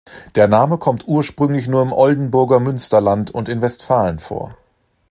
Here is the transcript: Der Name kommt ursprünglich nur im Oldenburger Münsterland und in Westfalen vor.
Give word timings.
Der 0.33 0.47
Name 0.47 0.79
kommt 0.79 1.05
ursprünglich 1.07 1.67
nur 1.67 1.83
im 1.83 1.93
Oldenburger 1.93 2.59
Münsterland 2.59 3.29
und 3.29 3.47
in 3.49 3.61
Westfalen 3.61 4.17
vor. 4.17 4.57